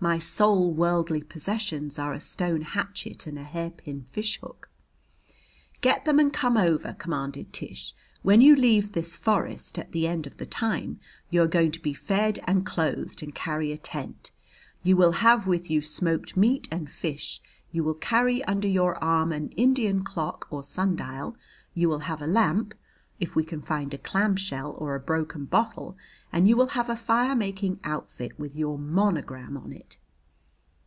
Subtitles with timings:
[0.00, 4.70] "My sole worldly possessions are a stone hatchet and a hairpin fishhook."
[5.80, 7.94] "Get them and come over," commanded Tish.
[8.22, 11.80] "When you leave this forest at the end of the time you are going to
[11.80, 14.30] be fed and clothed and carry a tent;
[14.84, 17.40] you will have with you smoked meat and fish;
[17.72, 21.34] you will carry under your arm an Indian clock or sundial;
[21.74, 22.72] you will have a lamp
[23.20, 25.96] if we can find a clamshell or a broken bottle
[26.32, 29.98] and you will have a fire making outfit with your monogram on it."